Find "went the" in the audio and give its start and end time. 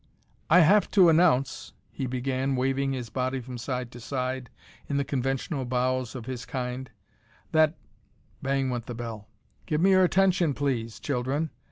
8.71-8.95